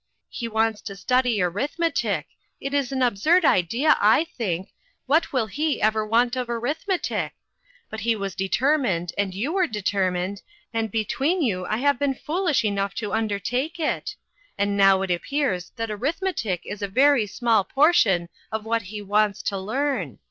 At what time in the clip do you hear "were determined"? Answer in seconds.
9.53-10.41